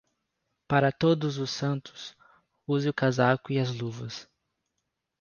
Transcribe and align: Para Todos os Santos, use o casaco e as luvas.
Para 0.67 0.91
Todos 0.91 1.37
os 1.37 1.51
Santos, 1.51 2.17
use 2.67 2.89
o 2.89 2.93
casaco 2.93 3.51
e 3.53 3.59
as 3.59 3.69
luvas. 3.71 4.27